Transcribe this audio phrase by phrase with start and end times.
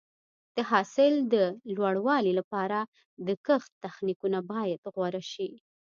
[0.55, 1.35] د حاصل د
[1.75, 2.79] لوړوالي لپاره
[3.27, 5.49] د کښت تخنیکونه باید غوره شي.